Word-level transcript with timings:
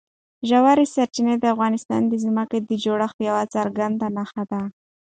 ژورې 0.49 0.85
سرچینې 0.93 1.35
د 1.39 1.45
افغانستان 1.53 2.01
د 2.07 2.13
ځمکې 2.23 2.59
د 2.69 2.71
جوړښت 2.83 3.17
یوه 3.29 3.43
څرګنده 3.55 4.07
نښه 4.17 4.43
ده. 4.51 4.61